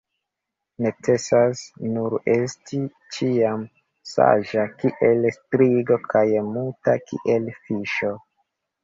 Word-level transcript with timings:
Necesas 0.83 1.59
nur 1.97 2.15
esti 2.35 2.79
ĉiam 3.17 3.61
saĝa 4.13 4.63
kiel 4.79 5.29
strigo 5.37 5.99
kaj 6.15 6.25
muta 6.57 6.97
kiel 7.13 7.47
fiŝo. 7.69 8.11